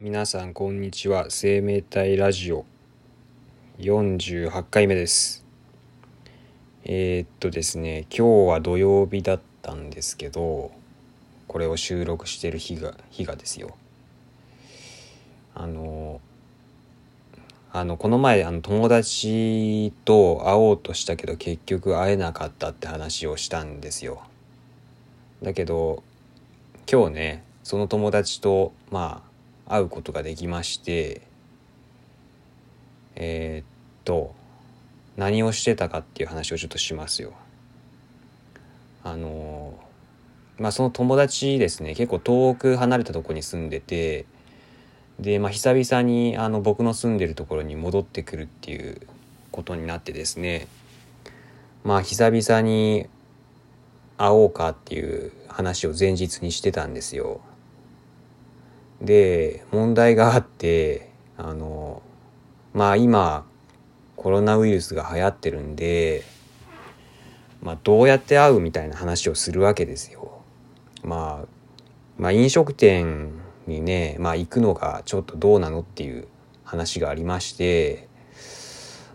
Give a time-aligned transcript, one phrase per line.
[0.00, 1.26] 皆さんこんにちは。
[1.28, 2.66] 生命体ラジオ
[3.78, 5.46] 48回目です。
[6.82, 10.72] えー、っとですね今日は土曜日だったんですけど
[11.46, 13.76] これを収録してる日が日がですよ。
[15.54, 16.20] あの
[17.70, 24.24] あのこの前あの友達と会おうとしたけど結局会えなかったって話をしたんですよ。
[25.40, 26.02] だけど
[26.90, 29.33] 今日ねその友達とまあ
[29.66, 31.22] 会うことができまして
[33.16, 33.66] えー、っ
[34.04, 34.34] と
[35.16, 37.32] 何をしてたかっていう話をちょっとしますよ。
[39.04, 39.74] あの
[40.58, 44.24] まあその友達ですね結構遠く離れたとこに住んでて
[45.20, 49.00] でまあ久々にあの僕の住んでるところに戻ってくるっていう
[49.50, 50.68] ことになってですね
[51.84, 53.06] まあ久々に
[54.16, 57.40] 会おうかっていう話を前日にしてたんですよ。
[59.00, 62.02] で問題があってあの
[62.72, 63.44] まあ今
[64.16, 66.24] コロナウイルスが流行ってるんで、
[67.60, 70.40] まあ、どうやって会うみたいな話をするわけですよ。
[71.02, 71.46] まあ、
[72.16, 73.32] まあ飲食店
[73.66, 76.28] にね、まあ、行くのがちょっとどうなのっていう
[76.64, 78.08] 話がありまして、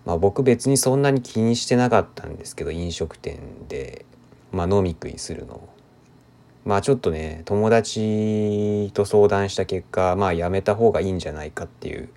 [0.06, 4.06] まあ、僕別にそんなに気にしてなかったんですけど飲食店で、
[4.52, 5.68] まあ、飲み食いするの。
[6.70, 12.10] まあちょっとね友達と相談した結果まあやめた方がいいんじゃないかっていう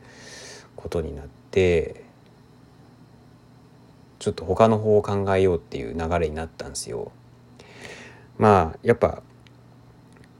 [0.76, 2.04] ことになって
[4.18, 7.12] ちょっと他の方を考えようっていう流れになったんですよ。
[8.36, 9.22] まあやっぱ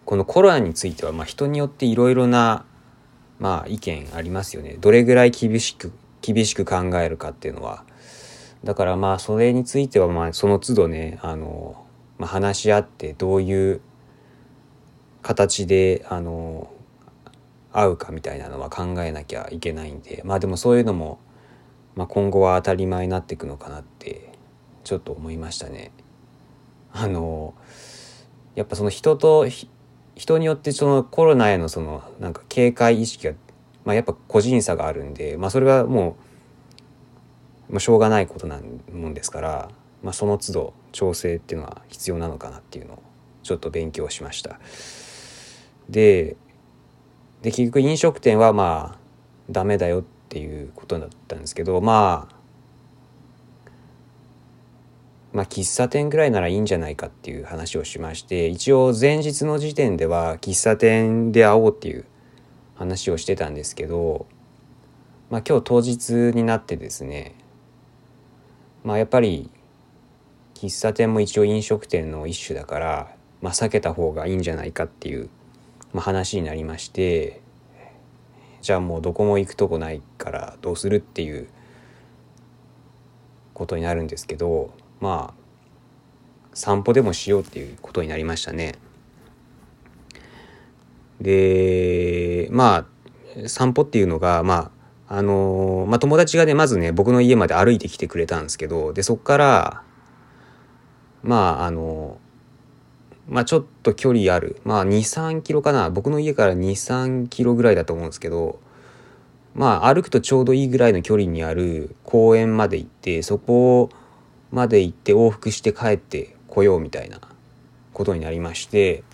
[0.04, 2.66] このコロナについてはまあ人によっていろいろな
[3.38, 4.76] まあ意見ありますよね。
[4.78, 5.90] どれぐらい厳しく
[6.20, 7.82] 厳しく考えるかっていうのは。
[8.62, 11.82] だからまあそれについてはまあその都度ねあの、
[12.18, 13.80] まあ、話し合ってどういう
[15.22, 16.70] 形であの
[17.72, 21.18] 会うかみたいなのは考えなきゃいけないんでまあでもそういうのも、
[21.94, 24.32] まあ、今後は当たり前になっていくのかなって
[24.84, 25.92] ちょっと思いましたね。
[26.92, 27.54] あの
[28.54, 29.46] やっぱその人と
[30.14, 33.32] 人によってそのコロナへのそのなんか警戒意識が、
[33.84, 36.16] まあ、やっぱ個人差があるんで、まあ、それはも
[37.70, 39.70] う、まあ、しょうがないことなんもんですから、
[40.02, 43.02] まあ、その都度調整っていうのは必要なのかなっていうのを
[43.42, 44.60] ちょっと勉強しました。
[45.92, 46.36] で
[47.42, 48.98] で結局飲食店はまあ
[49.50, 52.34] ダメだよっていうことだったんですけどまあ
[55.32, 62.06] まあ喫茶店ぐらいならいいんじゃないかっていう話をしまして一応前日の時点では喫茶店で会おうっていう
[62.74, 64.26] 話をしてたんですけど
[65.30, 67.34] まあ今日当日になってですね
[68.82, 69.50] まあやっぱり
[70.54, 75.28] 喫茶店も一応飲食店の一種だからまあ避けた方がいいんじゃないかっていう
[75.92, 77.40] まあ、話になりまして
[78.60, 81.48] じゃあもうどこも行くとこないからどうするっていう
[83.54, 85.42] ことになるんですけどまあ
[86.54, 88.74] 散歩でもしようっていうことになりましたね。
[91.20, 92.86] でま
[93.44, 94.70] あ散歩っていうのがま
[95.08, 99.82] ああのまあ、友達がねまずね僕の家まで歩いてきてくれたんですけどでそっから
[101.22, 102.18] まああの
[103.28, 104.60] まあちょっと距離ある。
[104.64, 105.90] まあ2、3キロかな。
[105.90, 108.60] 僕の家から2、3キロぐらいだと思うんですけど、
[109.54, 113.90] まあ歩くとちょうどいいぐらいの距離にある公園まで行って、そこ
[114.50, 117.20] まで行って往復して帰ってこようみたいな
[117.92, 119.04] ことになりまして、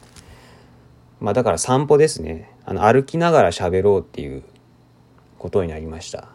[1.21, 2.51] まあだから散歩ですね。
[2.65, 4.43] あの歩きながら喋ろうっていう
[5.39, 6.29] ことになりました。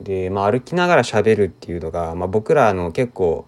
[0.00, 3.46] で、まあ歩きながら喋るっていうのが、まあ僕らの結構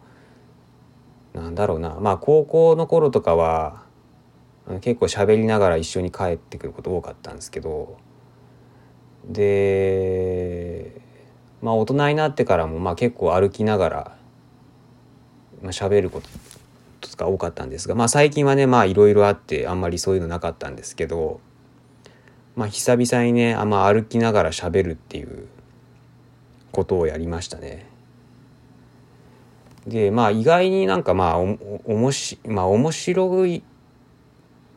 [1.34, 3.82] なんだろうなまあ高校の頃とかは
[4.80, 7.98] 結構喋りながら一緒に帰ってくること多かったんですけど
[9.24, 11.00] で
[11.60, 14.16] まあ大人になってからもまあ結構歩きながら、
[15.62, 16.28] まあ、喋ること
[17.08, 21.40] とか多かったんですがまあ最近はねまあいろいろあってあんまりそういうのなかったんですけど
[22.56, 25.46] まあ久々にねあんま歩きながら喋るっていう
[26.70, 27.91] ことをやりましたね。
[29.86, 31.46] でまあ意外になんかまあお
[31.94, 33.62] もしまあ面白い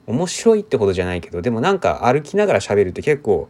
[0.07, 3.49] 面白いってほどじゃないけどでもなんか歩きながら喋るって結構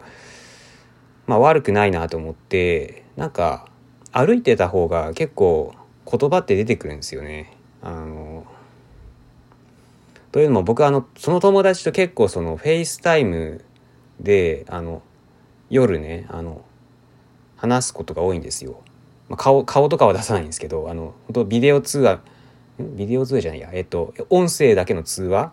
[1.27, 3.67] まあ悪くないなと思ってなんか
[4.11, 5.73] 歩いてた方が結構
[6.09, 7.57] 言葉って出てくるんですよね。
[7.81, 8.45] あの
[10.31, 13.63] というのも僕あのその友達と結構その FaceTime
[14.19, 15.01] であの
[15.69, 16.63] 夜ねあの
[17.57, 18.81] 話すことが多いんですよ。
[19.29, 22.19] まあ、顔顔とかは出さないんですけどあの本当ビデオ通話
[22.79, 25.51] ビデオ通話じゃないやえっと音声だけの通話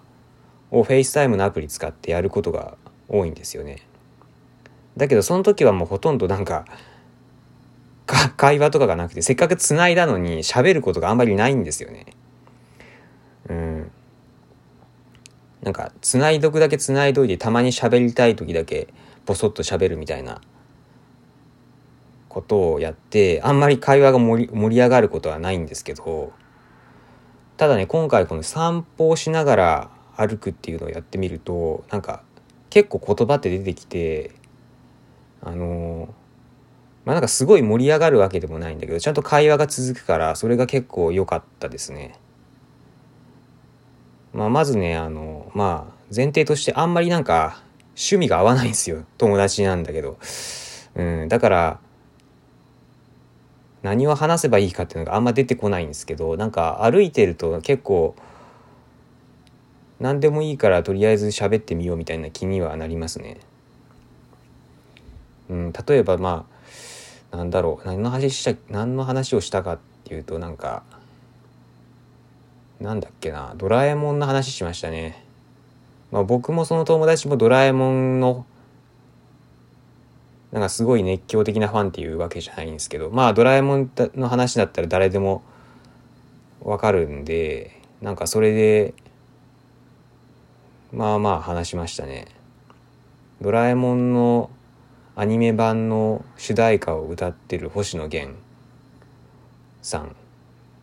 [0.70, 2.76] を FaceTime のアプリ使ってやることが
[3.08, 3.86] 多いんですよね。
[4.96, 6.64] だけどその時はもうほとんどなんか
[8.36, 12.06] 会話とかがなくてせっかく繋いだのに喋ることがあんまりないんですよね。
[13.48, 13.90] うん
[15.62, 18.88] なんか繋いどくだけ繋いどいてたまに喋りたい時だけ
[19.26, 20.40] ボソッと喋るみたいな
[22.32, 26.32] ことをやってあんまり会話が盛り盛り上がることはないんですけど
[27.58, 32.22] ただね今回この散歩をしながら歩くっていうのをやってみるとなんか
[32.70, 34.32] 結構言葉って出てきて
[35.42, 36.14] あの
[37.04, 42.18] まあなんかすごい盛り上がるわけでもないんだけどちゃんと会話が続くからそれが結構良かったですね。
[44.32, 50.18] まあ、まずねあのまあ前提としてあんまりなんか趣味が合わないんですよ友達なんだけど、
[50.94, 51.80] うん、だから
[53.82, 58.14] 何を話せばいいかっていうのがあんま出てこないんですけどなんか歩いてると結構
[60.00, 63.38] 何でもいいからとりあえず喋ってみようみたいな気にはなりますね。
[65.48, 66.46] うん、例えばま
[67.32, 70.82] あなんだろう何の話した何の話をしたかっていうとなんか
[72.80, 75.24] なんだっけなドラえもんの話しましたね。
[76.10, 78.44] まあ、僕もその友達もドラえもんの
[80.52, 85.42] なんかすごい熱狂的なファンっていうわけじゃないんですけどまあドラえもんの話だったら誰でも
[86.60, 88.94] わかるんでなんかそれで
[90.92, 92.26] まあまあ話しましたね。
[93.40, 94.50] ドラえもんの
[95.16, 98.38] アニメ版の主題歌を歌ってる星野源
[99.80, 100.14] さん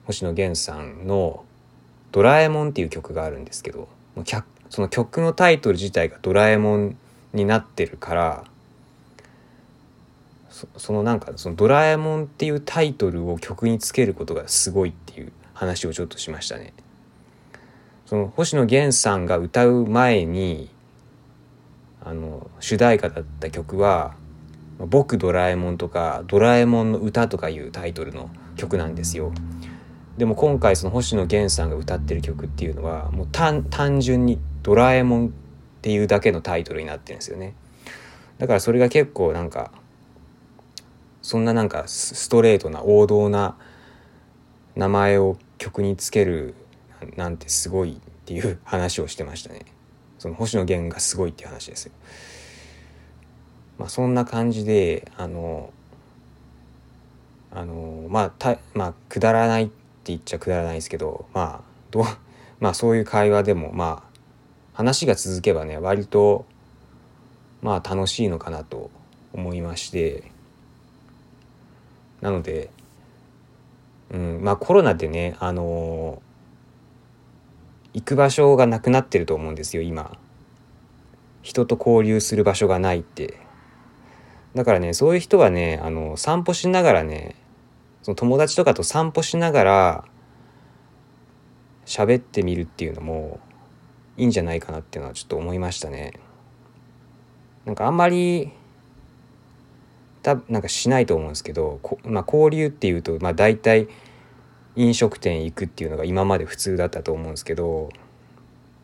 [0.06, 1.46] 星野源さんの
[2.12, 3.88] 「ドラえもん」っていう曲があるんですけど
[4.70, 6.98] その曲のタイトル自体が「ドラえもん」
[7.34, 8.44] になってるから
[10.78, 16.74] そのなんかその「ドラえもん」っていうタイトルを曲につけることがすごいっていう話をちょっとしましたね。
[18.06, 20.70] その星野源さんが歌う前に
[22.04, 24.16] あの主題歌だった曲は
[24.80, 29.32] 「僕ドラえもん」とか「ドラえもんの歌」とかいうタイトルの曲なんですよ。
[30.18, 35.30] でも今回その星野源さんが歌ってる曲っていうのはもう単純に「ドラえもん」っ
[35.82, 37.54] ていうだけのタイトルになってるんですよね。
[38.38, 39.72] だからそれが結構なんか
[41.22, 43.56] そんななんかストレートな王道な
[44.76, 46.56] 名前を曲につける
[47.16, 47.96] なんてすごいっ
[48.26, 49.66] ていう話をしてましたね。
[50.18, 51.92] その星野源がすごいっていう話ですよ。
[53.78, 55.72] まあそんな感じであの
[57.52, 59.74] あのまあたまあくだらないって
[60.06, 62.04] 言っちゃくだらないですけどまあどう
[62.60, 64.20] まあそういう会話でもまあ
[64.74, 66.46] 話が続けばね割と
[67.62, 68.92] まあ楽しいのかなと
[69.34, 70.32] 思いまして
[72.22, 72.70] なので、
[74.12, 76.22] うん、まあコロナでねあの
[77.94, 80.18] 行く場所がなくなってると思うんですよ今。
[81.42, 83.38] 人と交流する場所がないって。
[84.56, 87.36] だからねそういう人はねあの散歩しながらね
[88.02, 90.06] その友達とかと散歩しながら
[91.86, 93.40] 喋ってみるっていうのも
[94.18, 96.14] いいんじゃないかなっていうのはちょっと思いましたね。
[97.66, 98.52] なんかあんまり
[100.36, 103.88] たなんかしないと思うんですけどまあ、交流っていうと、まあ、大体
[104.76, 107.90] 飲食店行くっていうのが今まで普通だったと思うんですけど、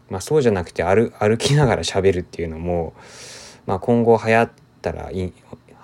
[0.09, 2.93] まあ、そうじゃなくて歩歩きながら喋るっていうのも、
[3.65, 4.51] まあ、今後流行っ
[4.81, 5.33] たらい流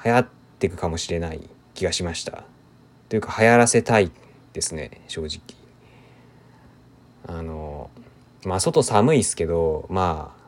[0.03, 0.27] 行っ
[0.59, 2.43] ていくかもしれない気がしました。
[3.09, 4.11] というか流行らせたい
[4.53, 5.39] ですね正直。
[7.27, 7.89] あの
[8.45, 10.41] まあ外寒いですけどまあ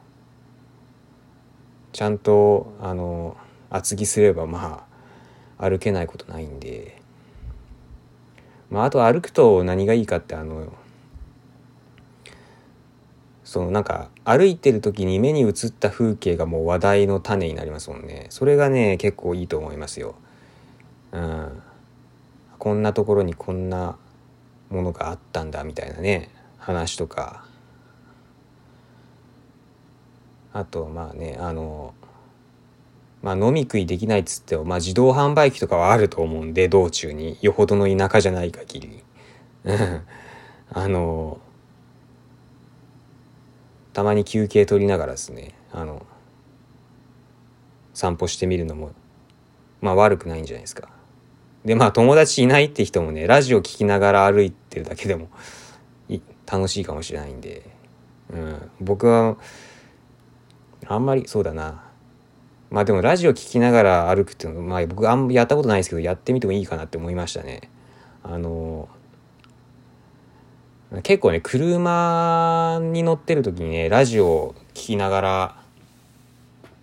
[1.94, 3.38] ちゃんとあの
[3.70, 4.93] 厚着すればまあ
[5.58, 7.02] 歩けないことないんで。
[8.70, 10.74] まあ、あと歩くと何がいいかってあの
[13.44, 18.26] そのなんか歩いてる時に目に映った風景がもう話題の種になりますもんね。
[18.30, 20.16] それがね結構いいと思いますよ。
[21.12, 21.62] うん、
[22.58, 23.96] こんなところにこんな
[24.72, 26.32] ものがあったんだみたいなね。
[26.58, 27.46] 話とか。
[30.52, 31.94] あとまあねあの
[33.24, 37.38] まあ、飲み食いできないっつっても、まあ、自動販売機とかはあると思うんで道中に。
[37.42, 39.04] よほどの田舎じゃない限り。
[40.76, 41.40] あの
[43.94, 46.06] たまに休憩取りながらですねあの
[47.94, 48.92] 散歩してみるのも
[49.82, 50.90] まあ悪くないんじゃないですか。
[51.64, 55.30] でまあ友達いないって人もねラジオ聴きながら歩いてるだけでも
[56.46, 57.70] 楽しいかもしれないんで、
[58.32, 59.38] うん、僕は
[60.88, 61.93] あんまりそうだな。
[62.74, 67.70] まあでもラジオ聴きながら歩くっていうのまあ僕あんまやったことないですけどやってみてもいいかなって思いましたね。
[68.24, 68.90] あの
[71.04, 75.64] 結構ね車に乗ってる時にねラジオ聴きながら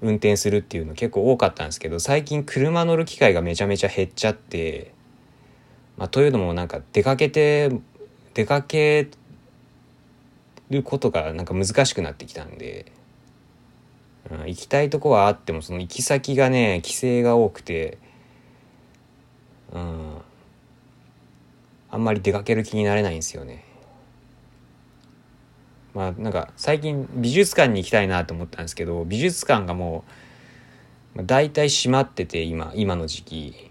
[0.00, 4.94] 運転するっていうの結構多かったんですけど最近車乗る機会がめちゃめちゃ減っちゃって、
[5.96, 7.68] まあ、というのもなんか出かけて
[8.34, 9.08] 出かけ
[10.70, 12.92] ることがなんか難しくなってきたんで、
[14.46, 17.98] 行きたいとこはあってもその行き先がね規制が多くて、
[19.72, 20.18] うん、
[21.90, 23.64] あんまり出かける気になれないんですよね。
[25.94, 30.04] まあなんか最近美術館に行きたいなと思ったんですけど美術館がも
[31.16, 33.70] う大体閉まってて今今の時期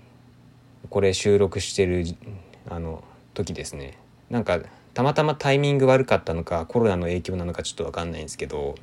[0.89, 2.03] これ収録してる
[2.69, 3.97] あの時ですね
[4.29, 4.59] なんか
[4.93, 8.75] たまたまタイミング悪かったのかコロナの影響なのかちょっと分かんないんですけど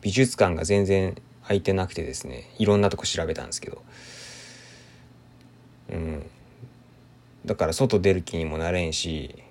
[0.00, 3.82] 美術館が全然空いてなくてですねいろんなとこ調べたんですけど。
[5.90, 6.30] うん。
[7.46, 9.42] だから外出る気にもなれんし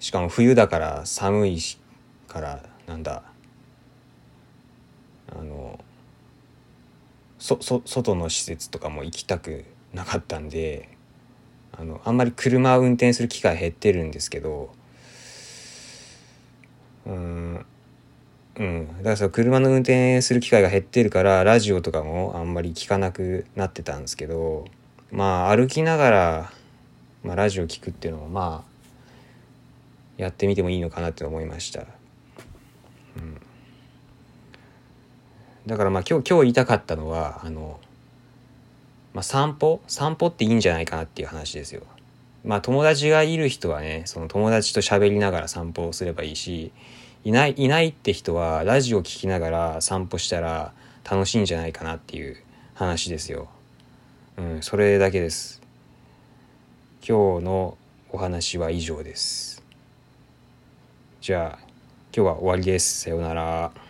[0.00, 1.78] しかも冬だから寒いし
[2.26, 3.22] からなんだ。
[5.32, 5.78] あの
[7.38, 10.88] そそ外の施設とかも行きたくなかったんで
[11.72, 14.74] あのあんまり車を運転する機会減ってるんですけど
[17.06, 17.66] うん。
[18.56, 24.66] うんだからさ車の運転する機会が減ってるからラジオとかもあんまり聞かなくなってたんですけど
[25.10, 26.52] まあ歩きながら、
[27.22, 28.70] まあ、ラジオ聞くっていうのもまあ
[30.16, 31.80] やってみてもいいのかなって思いました。
[33.16, 33.40] うん、
[35.66, 37.80] だからまあ今日今日言いたかったのはあの、
[39.14, 39.80] まあ、散歩？
[39.86, 41.82] 散歩っていいんじゃないかなっていう話ですよ。
[42.44, 46.72] まあ友達がいる人はねその友達と喋りながら散歩をすればいいし
[47.22, 50.72] いないいないって人はラジオ聴きながら散歩したら
[51.08, 52.36] 楽しいんじゃないかなっていう
[52.74, 53.48] 話ですよ。
[54.38, 55.60] うん、それだけです。
[57.06, 57.76] 今日の
[58.10, 59.62] お話は以上です。
[61.20, 61.66] じゃあ
[62.14, 63.02] 今日は終わりです。
[63.02, 63.89] さようなら。